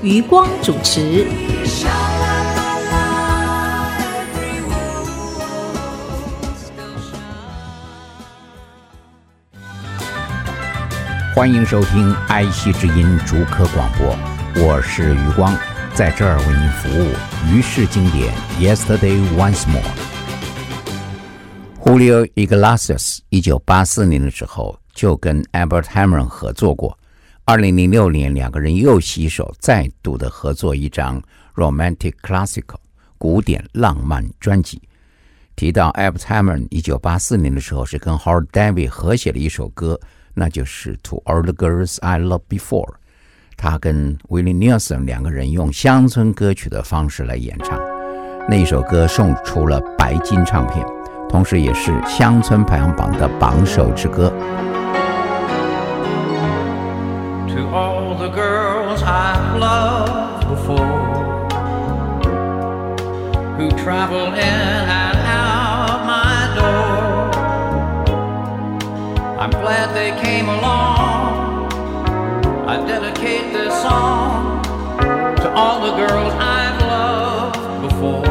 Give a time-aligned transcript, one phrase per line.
[0.00, 1.26] 余光主持。
[11.34, 14.16] 欢迎收听爱惜之音逐客广播，
[14.62, 15.52] 我是余光，
[15.94, 17.12] 在这儿为您服务。
[17.52, 19.82] 于是经典，Yesterday Once More。
[21.82, 26.96] Julio Iglesias 一九八四年的时候就跟 Albert Hammond 合作过，
[27.48, 31.18] 二零零六年两个人又携手再度的合作一张
[31.54, 32.76] Romantic Classical
[33.16, 34.82] 古典浪漫专辑。
[35.56, 39.98] 提到 Albert Hammond 一九八四年的时候是跟 Howard David 合写了一首歌，
[40.34, 42.86] 那就是《To All the Girls I Loved Before》。
[43.56, 47.80] 他跟 Willie Nelson 两个人用乡村歌曲的方式来演唱，
[48.46, 50.86] 那首歌送出了白金唱片，
[51.30, 54.30] 同时也是乡村排行榜的榜首之歌。
[57.70, 61.48] All the girls I've loved before,
[63.58, 67.30] who travel in and out my door,
[69.38, 71.70] I'm glad they came along.
[72.66, 74.62] I dedicate this song
[75.36, 78.24] to all the girls I've loved before.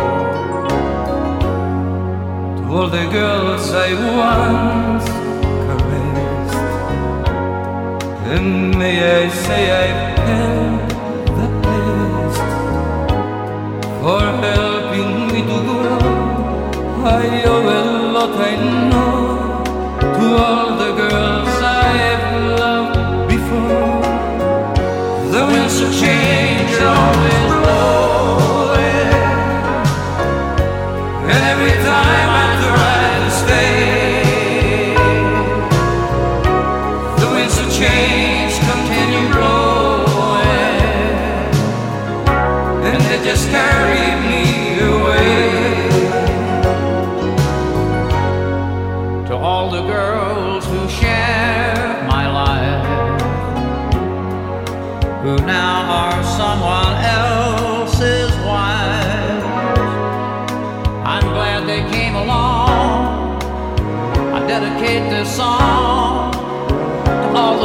[2.58, 4.97] To all the girls I once
[8.90, 10.80] I say I paid
[11.38, 12.40] the best
[14.02, 16.00] for helping me to grow.
[17.04, 17.87] I owe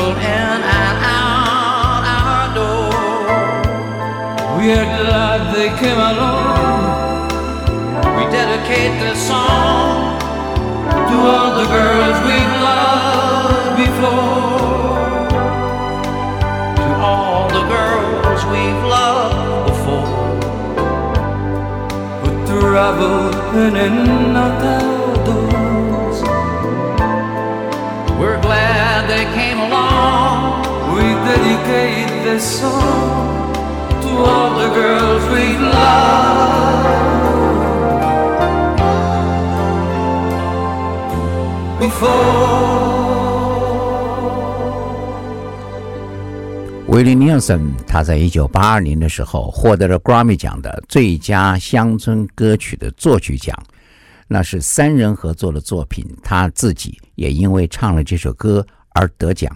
[0.00, 2.90] traveled in and out our door.
[4.58, 7.28] We are glad they came along.
[8.16, 10.18] We dedicate this song
[10.88, 14.98] to all the girls we've loved before.
[16.80, 20.30] To all the girls we've loved before.
[22.22, 23.18] who travel
[23.58, 24.99] in and out
[31.30, 33.54] Dedicate this song
[34.02, 36.88] to all the girls we love
[41.78, 42.50] before.
[46.88, 53.56] 威廉尼尔森他在一九八二年的时候获得了 Grammy 奖的最佳乡村歌曲的作曲奖，
[54.26, 59.50] 那是三人合作的作品，他自己也因为唱了这首歌而得奖，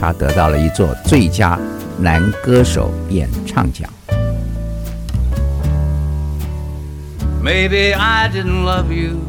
[0.00, 1.58] 他得到了一座最佳
[1.98, 3.88] 男歌手演唱奖。
[7.42, 9.20] Maybe I didn't love you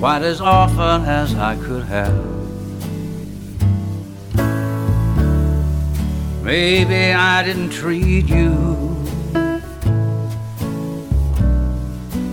[0.00, 2.12] quite as often as I could have.
[6.42, 8.96] Maybe I didn't treat you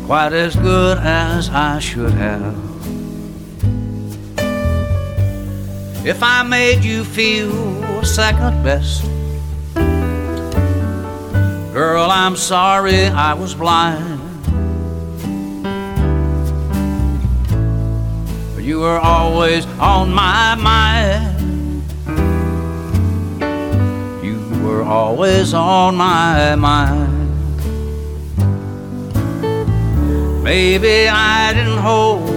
[0.07, 2.55] quite as good as I should have.
[6.07, 9.04] If I made you feel second best,
[11.74, 14.21] girl, I'm sorry I was blind.
[18.56, 21.83] But You were always on my mind.
[24.24, 27.15] You were always on my mind.
[30.42, 32.36] Maybe I didn't hold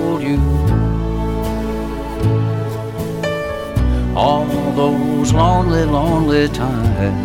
[4.81, 7.19] those lonely, lonely times.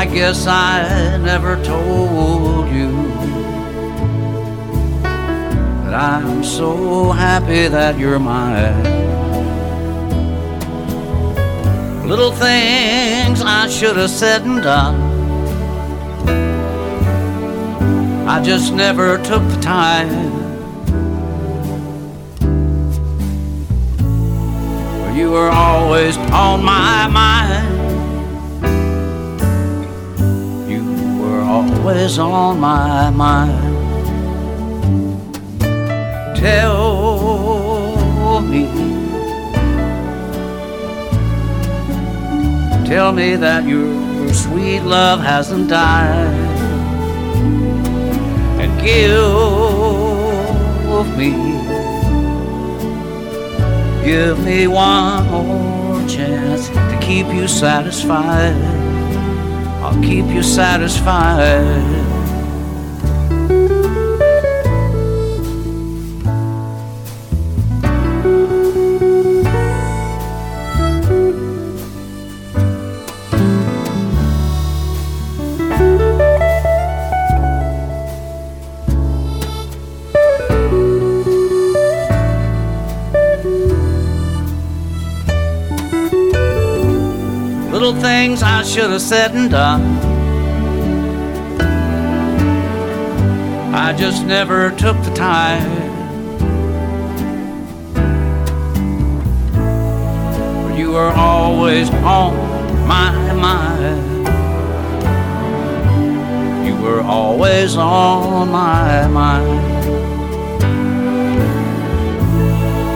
[0.00, 2.90] I guess I never told you
[5.84, 8.84] that I'm so happy that you're mine.
[12.06, 14.98] Little things I should have said and done.
[18.28, 20.39] I just never took the time.
[25.14, 27.66] You were always on my mind.
[30.70, 30.84] You
[31.20, 33.76] were always on my mind.
[36.36, 38.66] Tell me,
[42.86, 46.34] tell me that your sweet love hasn't died
[48.58, 49.10] and give
[51.18, 51.49] me,
[54.04, 58.54] give me one more chance to keep you satisfied.
[59.82, 61.99] I'll keep you satisfied.
[88.40, 89.82] Things I should have said and done.
[93.74, 95.88] I just never took the time.
[100.76, 102.34] You were always on
[102.86, 104.26] my mind.
[106.66, 109.60] You were always on my mind.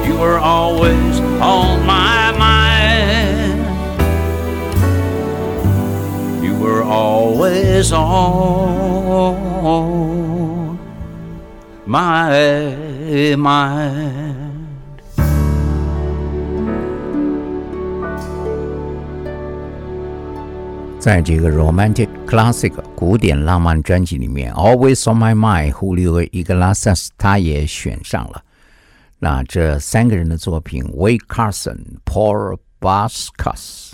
[0.07, 2.04] You were always on my
[7.35, 9.29] always on
[11.87, 14.53] my mind.
[20.99, 28.43] 在这个 Romantic Classic 古典浪漫专辑里面，Always on My Mind，Julio Iglesias 他也选上了。
[29.19, 33.94] 那这三个人的作品，Way Carson、Paul Bascas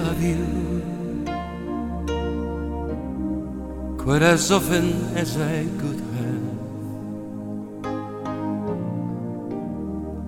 [4.11, 6.45] quite as often as I could have.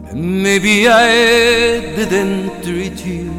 [0.09, 3.29] And maybe I didn't treat you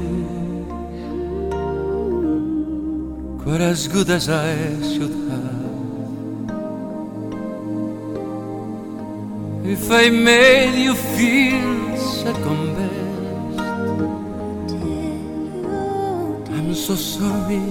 [3.42, 4.54] quite as good as I
[4.92, 5.64] should have.
[9.64, 13.60] If I made you feel second best.
[16.52, 17.64] I'm so sorry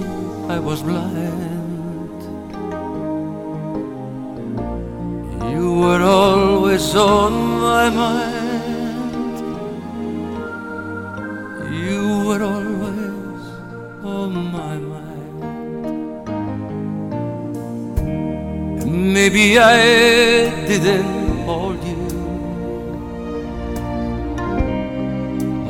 [0.48, 1.53] I was blind.
[5.64, 7.32] You were always on
[7.68, 9.36] my mind.
[11.84, 13.44] You were always
[14.16, 15.32] on my mind.
[19.16, 19.80] Maybe I
[20.70, 22.04] didn't hold you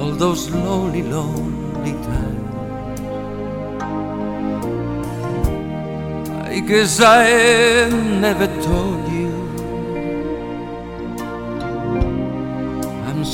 [0.01, 3.01] all those lonely, lonely times.
[6.51, 7.89] I guess I
[8.27, 9.04] never told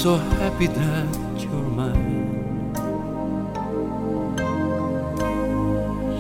[0.03, 1.09] so happy that
[1.43, 2.73] you're mine.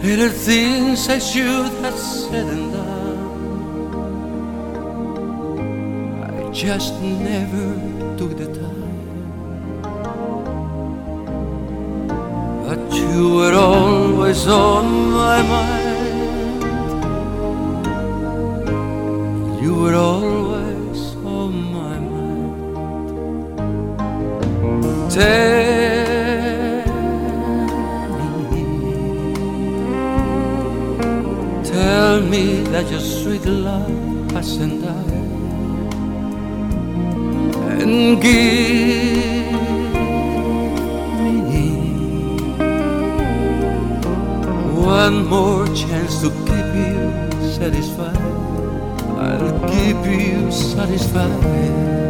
[0.03, 3.19] Little things I should have said and done.
[6.29, 7.67] I just never
[8.19, 9.01] took the time.
[12.67, 16.63] But you were always on my mind.
[19.63, 20.40] You were always
[32.71, 33.91] that your sweet love
[34.33, 35.13] hasn't died,
[37.83, 39.53] and give
[41.51, 41.67] me
[44.81, 47.11] one more chance to keep you
[47.53, 48.17] satisfied.
[49.19, 52.10] I'll keep you satisfied.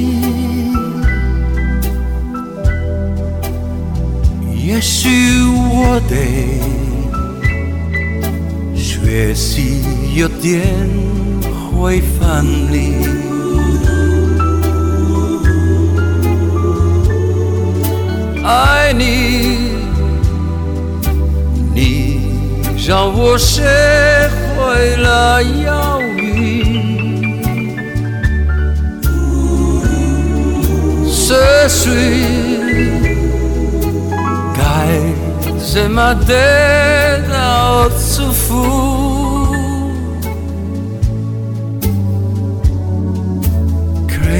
[10.41, 10.89] 点
[11.71, 12.95] 会分离。
[18.43, 19.69] 爱你，
[21.75, 22.21] 你
[22.87, 23.61] 让我学
[24.57, 26.81] 会了犹豫。
[31.05, 32.57] Ce suis
[34.53, 34.59] 该
[35.59, 38.90] 怎么得到祝福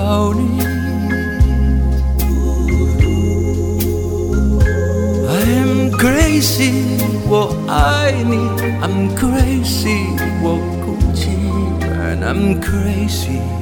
[0.00, 0.60] drowning.
[5.28, 6.72] I am crazy,
[7.28, 8.60] what I need.
[8.84, 10.00] I'm crazy,
[10.42, 11.36] what Gucci,
[11.84, 13.59] and I'm crazy.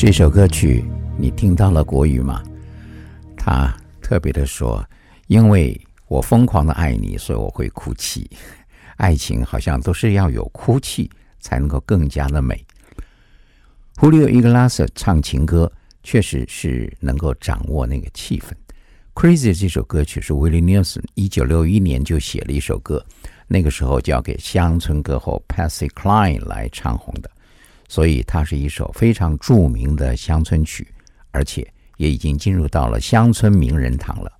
[0.00, 0.82] 这首歌曲
[1.18, 2.42] 你听到了国语吗？
[3.36, 4.82] 他特别的说
[5.28, 5.78] ：“因为
[6.08, 8.26] 我疯狂的爱你，所以我会哭泣。
[8.96, 12.64] 爱情好像都是要有哭泣才能够更加的美。”
[14.00, 15.70] Julio Iglesias 唱情歌
[16.02, 18.52] 确实是能够掌握那个气氛。
[19.12, 23.04] Crazy 这首歌曲是 Willie Nelson 一九六一年就写了一首歌，
[23.46, 27.30] 那个时候交给乡村歌后 Patsy Cline 来唱红的。
[27.90, 30.86] 所以它是一首非常著名的乡村曲，
[31.32, 31.66] 而且
[31.96, 34.30] 也已经进入到了乡村名人堂了。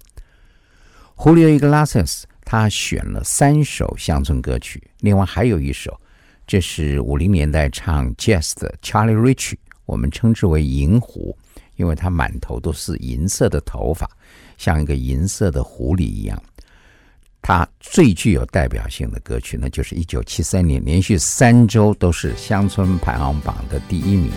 [1.17, 6.01] Julio Iglesias 他选了三首乡村歌曲，另外还有一首，
[6.47, 9.55] 这是五零年代唱 Jazz 的 Charlie Rich，
[9.85, 11.37] 我们称之为银狐，
[11.75, 14.09] 因为他满头都是银色的头发，
[14.59, 16.41] 像一个银色的狐狸一样。
[17.42, 24.32] 他最具有代表性的歌曲呢，就是一九七三年连续三周都是乡村排行榜的第一名，《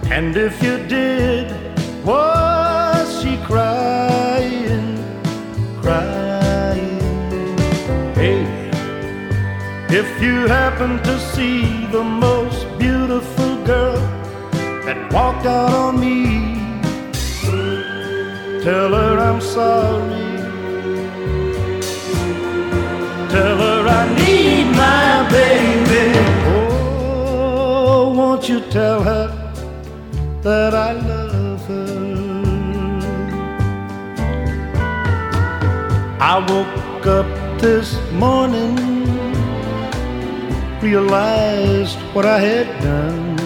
[0.09, 1.51] And if you did,
[2.05, 2.62] was
[9.94, 13.96] If you happen to see the most beautiful girl
[14.84, 16.58] that walked out on me,
[18.64, 20.24] tell her I'm sorry.
[23.34, 26.06] Tell her I need my baby.
[26.56, 29.28] Oh, won't you tell her
[30.42, 32.24] that I love her?
[36.20, 38.93] I woke up this morning,
[40.84, 43.38] realized what I had done.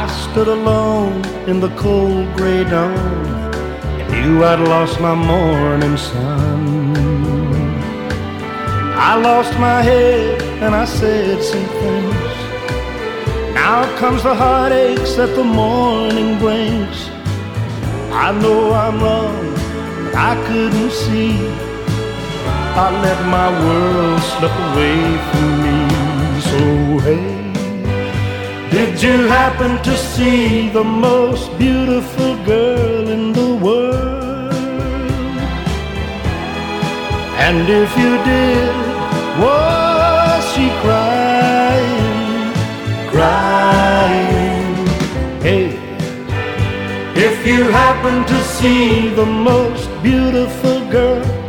[0.00, 3.54] I stood alone in the cold gray dawn
[4.00, 6.62] and knew I'd lost my morning sun.
[9.10, 12.34] I lost my head and I said some things.
[13.54, 16.98] Now comes the heartaches that the morning brings.
[18.26, 19.46] I know I'm wrong
[20.04, 21.73] but I couldn't see.
[22.76, 24.98] I let my world slip away
[25.30, 25.78] from me.
[26.48, 27.52] So hey,
[28.72, 34.52] did you happen to see the most beautiful girl in the world?
[37.46, 38.74] And if you did,
[39.38, 42.52] was she crying,
[43.14, 44.74] crying?
[45.46, 45.66] Hey,
[47.14, 51.43] if you happen to see the most beautiful girl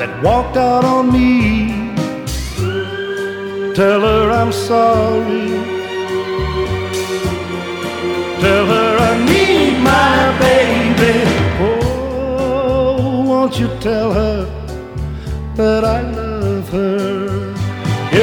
[0.00, 1.68] that walked out on me.
[3.74, 5.48] Tell her I'm sorry.
[8.40, 11.16] Tell her I need my baby.
[11.68, 14.38] Oh, won't you tell her
[15.56, 17.52] that I love her?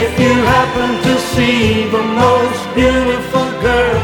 [0.02, 4.04] If you happen to see the most beautiful girl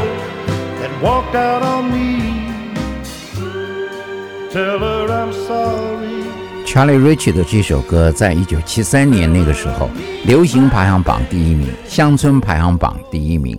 [0.78, 2.08] that walked out on me.
[4.50, 5.93] Tell her I'm sorry.
[6.74, 9.88] Charlie Rich 的这首歌在一九七三年那个时候，
[10.24, 13.56] 流行排行榜第一名，乡村排行榜第一名，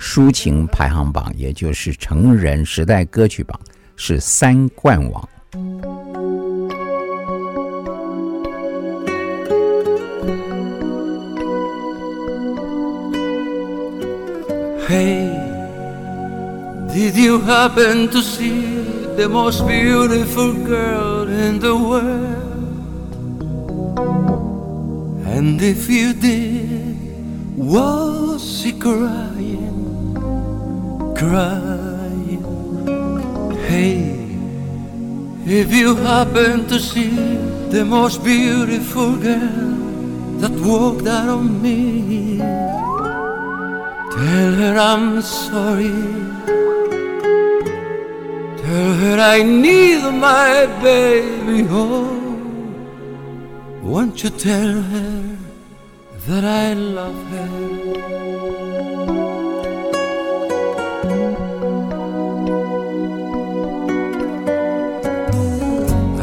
[0.00, 3.60] 抒情排行榜，也就是成人时代歌曲榜
[3.96, 5.28] 是三冠王。
[14.88, 15.28] Hey,
[16.88, 22.43] did you happen to see the most beautiful girl in the world?
[25.36, 26.96] And if you did,
[27.56, 30.14] was she crying,
[31.16, 32.44] crying?
[33.68, 34.14] Hey,
[35.46, 37.10] if you happen to see
[37.68, 39.74] the most beautiful girl
[40.40, 45.92] that walked out on me, tell her I'm sorry.
[48.62, 51.66] Tell her I need my baby.
[51.68, 52.23] Oh,
[53.84, 55.36] won't you tell her
[56.26, 57.50] that I love her?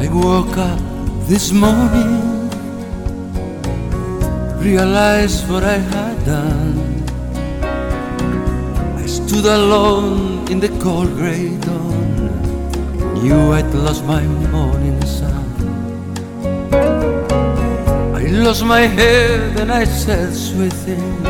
[0.04, 0.82] I woke up
[1.28, 2.50] this morning,
[4.60, 7.04] realized what I had done.
[8.98, 15.00] I stood alone in the cold grey dawn, knew I'd lost my morning
[18.32, 21.24] lost my head and I said sweet things.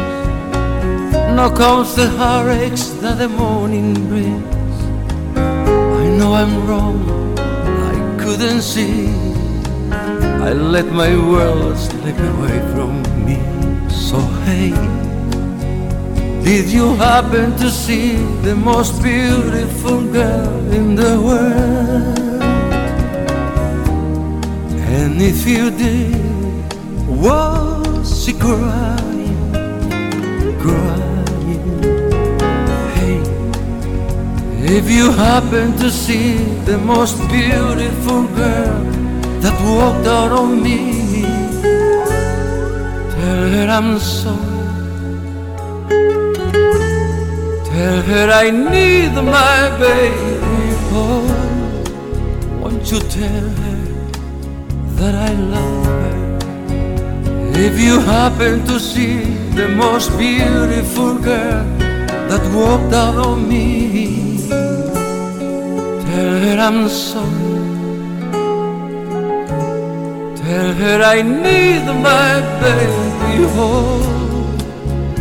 [1.36, 4.78] Now comes the heartaches that the morning brings.
[5.36, 7.00] I know I'm wrong,
[7.40, 9.08] I couldn't see.
[9.92, 13.38] I let my world slip away from me.
[13.90, 14.70] So hey,
[16.44, 22.42] did you happen to see the most beautiful girl in the world?
[24.94, 26.31] And if you did,
[27.20, 29.52] was she crying,
[30.62, 31.82] crying?
[32.96, 33.20] Hey,
[34.78, 38.84] if you happen to see the most beautiful girl
[39.42, 41.24] that walked out on me,
[43.16, 44.52] tell her I'm sorry.
[47.72, 51.42] Tell her I need my baby boy.
[52.62, 53.82] Won't you tell her
[54.98, 56.01] that I love her?
[57.64, 59.22] If you happen to see
[59.54, 61.64] the most beautiful girl
[62.30, 64.48] that walked out on me,
[66.08, 67.52] tell her I'm sorry.
[70.42, 74.58] Tell her I need my baby home.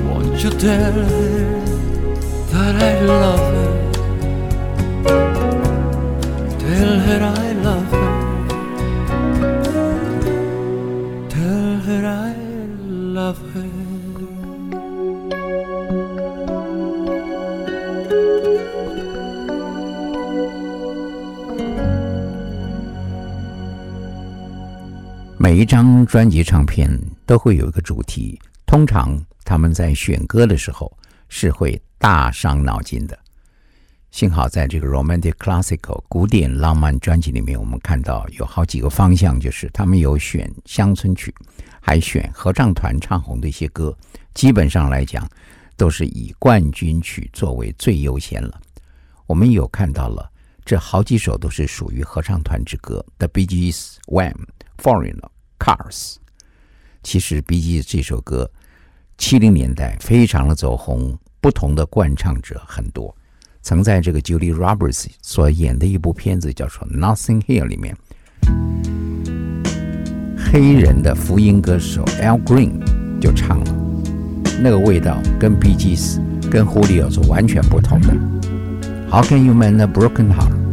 [0.09, 1.61] Won't you tell her
[2.53, 3.75] that I love her?
[6.59, 7.50] Tell her I
[25.61, 26.91] 一张专辑唱片
[27.27, 30.91] 都会有一个主题，通常他们在选歌的时候
[31.29, 33.19] 是会大伤脑筋的。
[34.11, 41.31] 幸好在这个 Romantic Classical 古典浪漫专辑里面，我们看到有好几个方向，就是他们有选乡村曲，
[41.79, 43.95] 还选合唱团唱红的一些歌。
[44.33, 45.29] 基本上来讲，
[45.77, 48.59] 都是以冠军曲作为最优先了。
[49.27, 50.27] 我们有看到了，
[50.65, 54.47] 这好几首都是属于合唱团之歌，The Bee Gees、Wham、
[54.79, 55.29] Foreigner、
[55.61, 56.17] Cars。
[57.03, 57.83] 其实 B.G.
[57.83, 58.51] 这首歌，
[59.17, 63.15] 七零年代非常的走红，不同的惯唱者很多。
[63.63, 67.95] 曾在这个 Julie Roberts 所演的一部片子叫做《Nothing Here》里面，
[70.37, 72.81] 黑人的福音歌手 Al Green
[73.21, 73.75] 就唱了，
[74.63, 76.21] 那个味道跟 B G S
[76.51, 78.09] 跟 h u l i o 是完全不同的。
[79.11, 80.70] How can you mend a broken heart？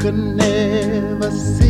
[0.00, 1.69] Could never see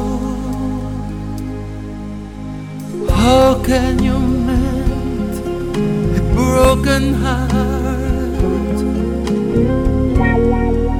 [3.21, 5.33] How can you mend
[6.17, 7.51] a broken heart?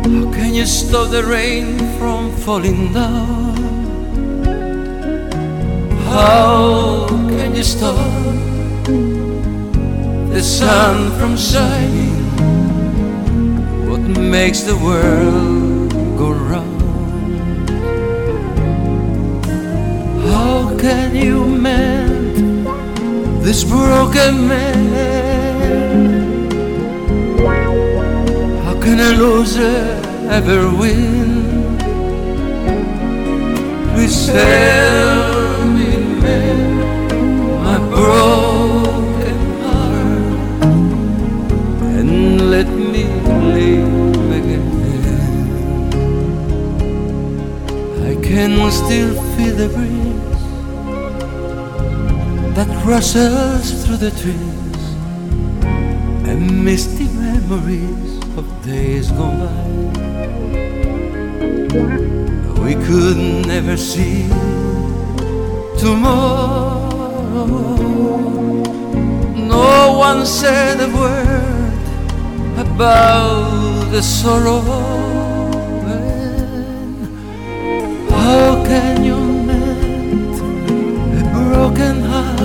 [0.06, 3.58] How can you stop the rain from falling down?
[6.14, 7.98] How can you stop
[10.36, 12.22] the sun from shining?
[13.90, 14.02] What
[14.36, 16.82] makes the world go round?
[20.30, 22.01] How can you mend
[23.42, 24.82] this broken man?
[28.64, 30.00] How can a loser
[30.30, 31.42] ever win?
[33.94, 35.90] Please tell me,
[36.22, 36.60] man,
[37.64, 40.64] my broken heart,
[41.98, 43.04] and let me
[43.58, 44.68] live again.
[48.10, 50.01] I can still feel the breeze
[52.64, 54.84] that rustles through the trees
[56.30, 59.64] and misty memories of days gone by.
[62.62, 64.28] We could never see
[65.80, 66.90] tomorrow.
[69.58, 71.80] No one said a word
[72.60, 74.62] about the sorrow.
[78.10, 79.21] How can you
[81.62, 82.40] broken heart?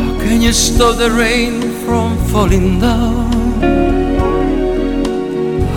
[0.00, 3.30] How can you stop the rain from falling down?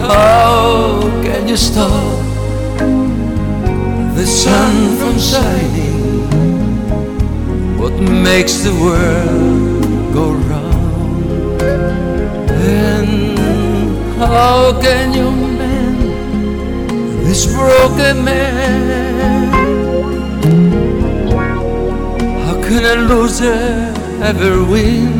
[0.01, 2.17] How can you stop
[4.17, 6.01] the sun from shining?
[7.77, 7.95] What
[8.27, 11.61] makes the world go round?
[12.81, 13.37] And
[14.17, 15.29] how can you
[15.59, 16.01] mend
[17.27, 19.02] this broken man?
[22.73, 25.13] Can a loser ever win?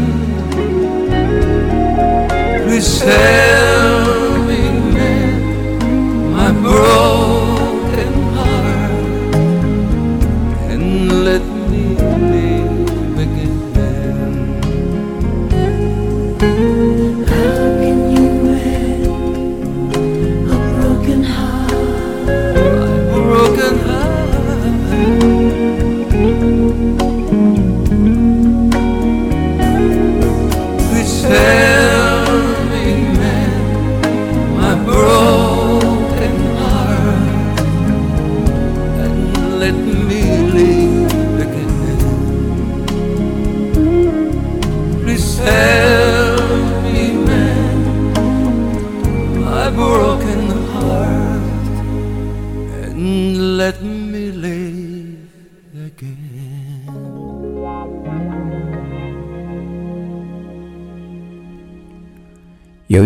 [2.63, 4.61] Please tell me,
[4.95, 7.22] man, my broken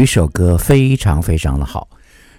[0.08, 1.90] 这首歌非常非常的好，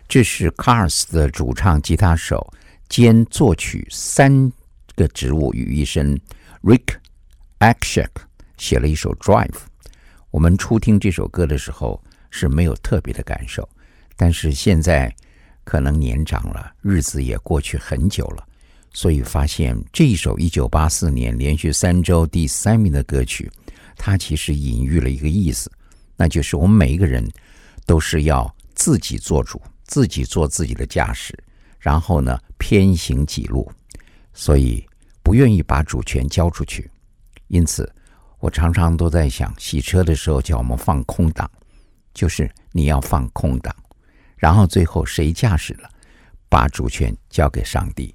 [0.08, 2.50] 这是 Cars 的主唱、吉他手
[2.88, 4.50] 兼作曲三
[4.96, 6.18] 个职务于一身
[6.62, 6.96] ，Rick
[7.58, 8.08] Akshak
[8.56, 9.50] 写了一首《Drive》。
[10.30, 13.68] 我们初听这首歌的时候是没有特别的感受，
[14.16, 15.14] 但是现在
[15.62, 18.42] 可能年长了，日子也过去很久了，
[18.94, 23.52] 所以发现这一首1984年连续三周第三名的歌曲，
[23.94, 25.70] 它其实隐喻了一个意思，
[26.16, 27.22] 那就是我们每一个人
[27.88, 31.34] 都是要自己做主，自己做自己的驾驶，
[31.78, 33.72] 然后呢偏行己路，
[34.34, 34.86] 所以
[35.22, 36.90] 不愿意把主权交出去。
[37.46, 37.90] 因此，
[38.40, 41.50] 我常常都在想，洗车的时候叫我们放空档，
[42.12, 43.74] 就是你要放空档，
[44.36, 45.88] 然后最后谁驾驶了，
[46.50, 48.14] 把主权交给上帝。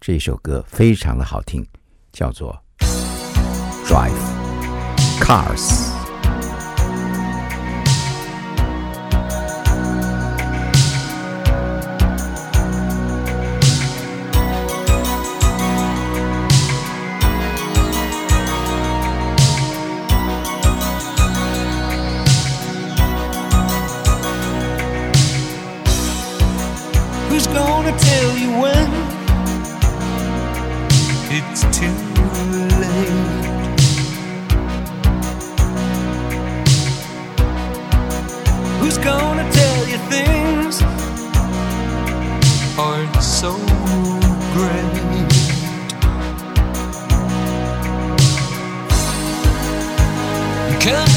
[0.00, 1.66] 这首歌非常的好听，
[2.12, 2.62] 叫做
[3.86, 4.12] 《Drive
[5.18, 5.94] Cars》。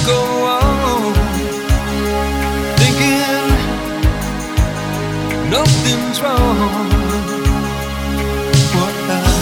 [0.06, 1.14] go on
[2.78, 3.48] thinking
[5.50, 6.90] nothing's wrong.
[8.78, 9.42] What about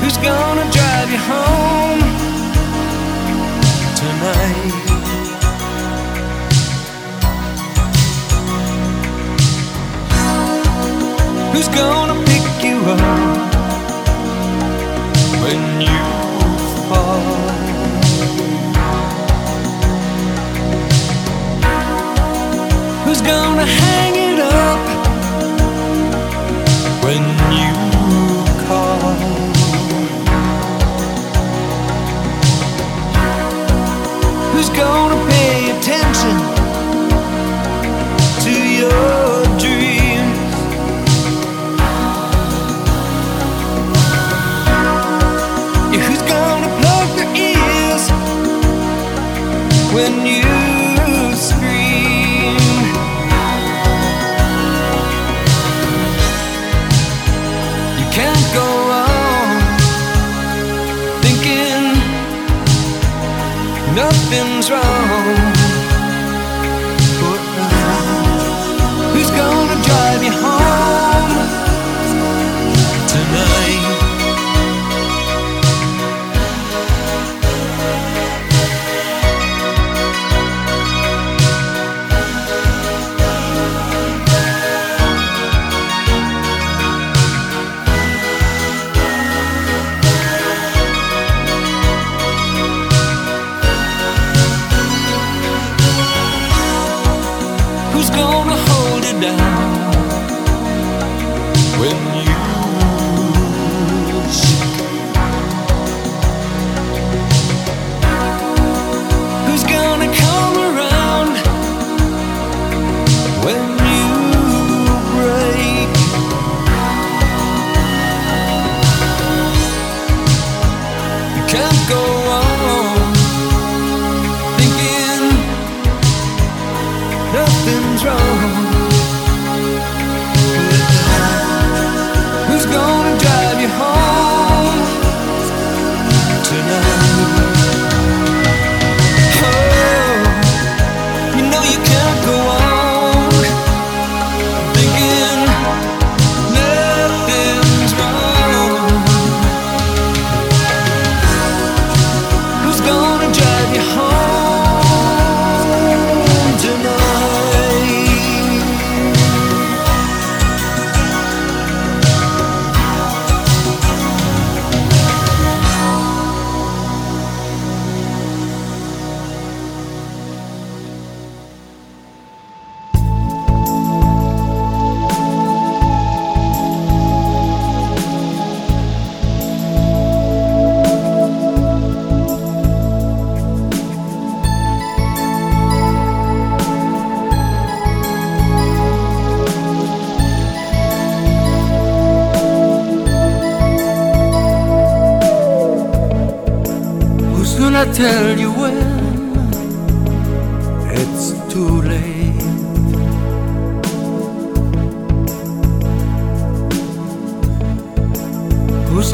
[0.00, 2.00] Who's gonna drive you home
[4.00, 4.94] tonight?
[11.54, 12.03] Who's gonna?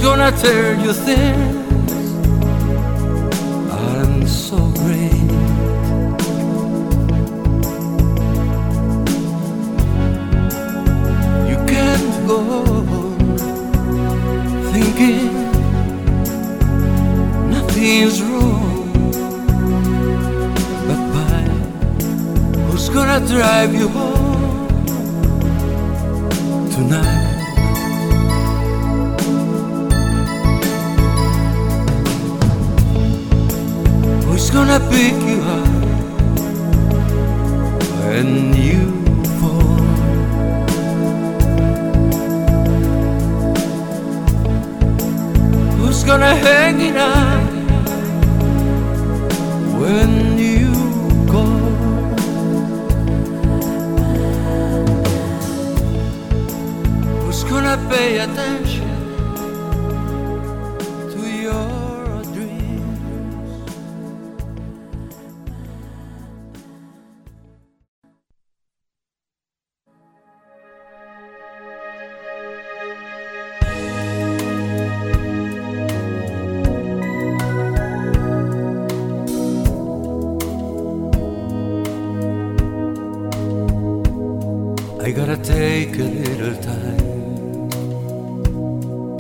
[0.02, 1.59] gonna tear you thin.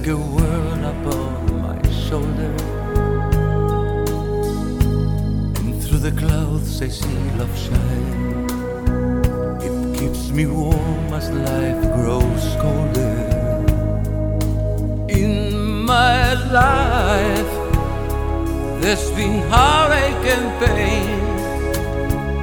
[0.00, 2.54] Like a world upon my shoulder.
[5.58, 8.46] And through the clouds I see love shine.
[9.60, 13.18] It keeps me warm as life grows colder.
[15.08, 17.52] In my life,
[18.80, 21.20] there's been heartache and pain.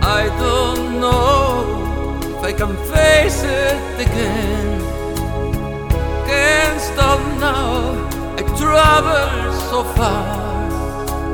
[0.03, 4.77] I don't know if I can face it again
[6.27, 8.07] can't stop now.
[8.37, 10.23] I travel so far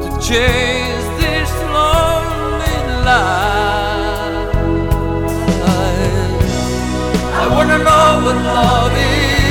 [0.01, 2.77] to chase this lonely
[3.09, 4.53] life.
[7.41, 9.43] I wanna know what love is.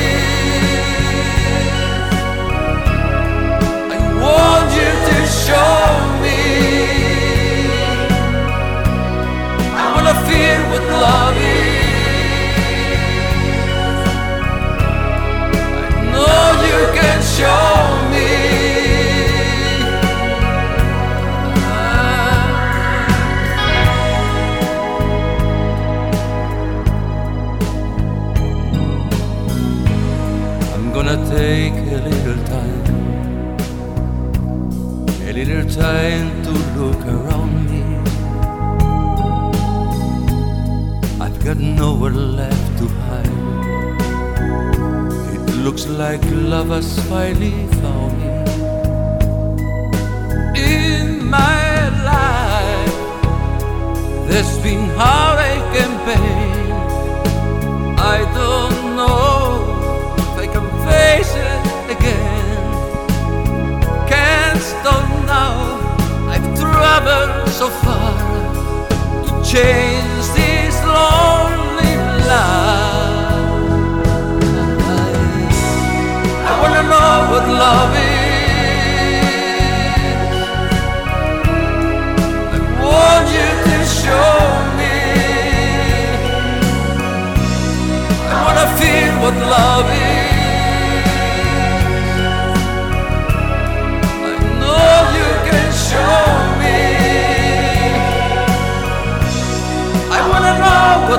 [3.95, 5.92] I want you to show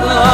[0.00, 0.33] know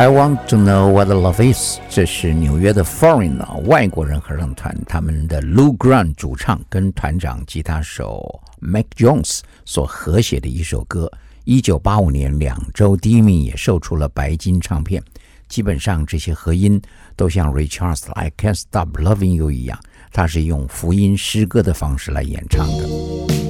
[0.00, 1.78] I want to know what love is。
[1.90, 11.12] 这是纽约的 Foreigner 外国人合唱团，他们的 Lou Grant 主唱跟团长吉他手 Mac Jones 所合写的一首歌。
[11.44, 15.02] 一九八五年两周第一名，也售出了白金唱片。
[15.50, 16.80] 基本上这些和音
[17.14, 19.78] 都像 Richard's I Can't Stop Loving You 一样，
[20.14, 23.49] 它是用福音诗歌的方式来演唱的。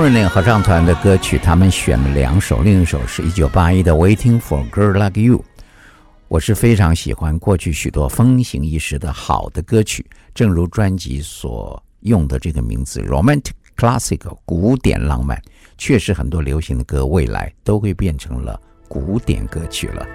[0.00, 5.36] Foreigner 合唱团的歌曲，他们选了两首，另一首是一九八一的《Waiting for a Girl Like You》。
[6.26, 15.38] 我是非常喜欢过去许多风行一时的好的歌曲，正如专辑所用的这个名字 “Romantic Classic” 古典浪漫，
[15.76, 20.06] 确实很多流行的歌未来都会变成了古典歌曲了。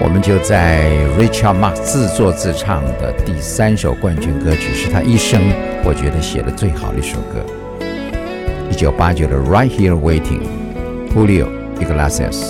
[0.00, 5.42] 我们就在 Richard Marx 自作自唱的第三首冠军歌曲，是他一生
[5.84, 7.44] 我觉得写的最好的一首歌。
[8.69, 11.47] 一九八九的《Right Here Waiting》，Julio
[11.79, 12.43] Iglesias，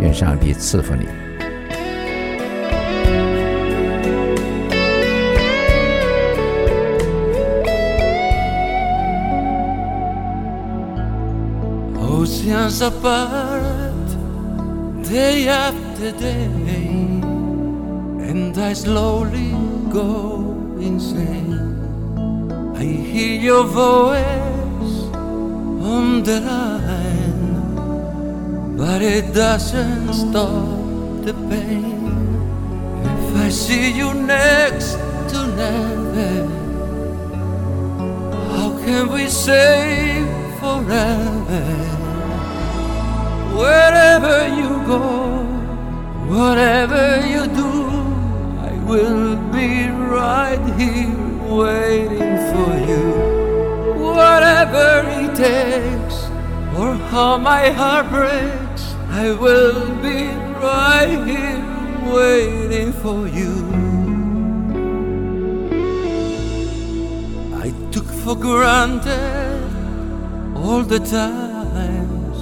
[0.00, 1.06] 愿上帝赐福你。
[12.00, 13.92] Oceans apart,
[15.02, 16.48] day after day,
[18.20, 19.54] and I slowly
[19.90, 21.56] go insane.
[22.76, 24.61] I hear your voice
[25.83, 27.75] on the line,
[28.77, 32.09] but it doesn't stop the pain.
[33.03, 34.93] If I see you next
[35.31, 36.47] to never,
[38.53, 40.23] how can we say
[40.63, 41.63] forever.
[43.61, 45.03] Wherever you go,
[46.35, 47.71] whatever you do,
[48.69, 51.15] I will be right here
[51.59, 53.12] waiting for you.
[57.13, 58.83] How my heart breaks,
[59.23, 60.19] I will be
[60.67, 61.63] right here
[62.11, 63.53] waiting for you.
[67.65, 69.61] I took for granted
[70.55, 72.39] all the times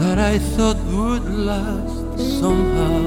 [0.00, 3.04] that I thought would last somehow.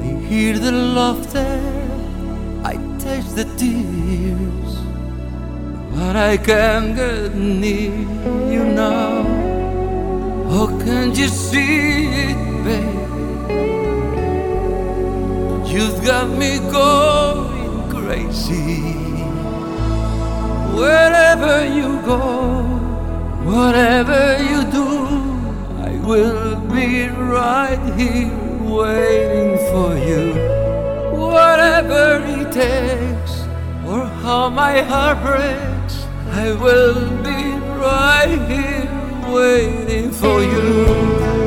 [0.00, 1.54] I hear the laughter,
[2.62, 4.71] I taste the tears,
[6.02, 7.94] but I can't get near
[8.52, 9.24] you now.
[10.56, 13.10] Oh, can't you see it, babe?
[15.72, 18.80] You've got me going crazy.
[20.80, 22.20] Wherever you go,
[23.50, 24.88] whatever you do,
[25.88, 26.88] I will be
[27.36, 28.34] right here
[28.78, 30.24] waiting for you.
[31.26, 32.04] Whatever
[32.36, 33.34] it takes,
[33.90, 35.71] or how my heart breaks,
[36.34, 38.88] I will be right here
[39.30, 41.41] waiting for you.